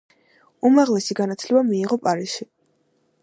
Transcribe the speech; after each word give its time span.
უმაღლესი 0.69 1.17
განათლება 1.19 1.63
მიიღო 1.69 1.99
პარიზში. 2.07 2.49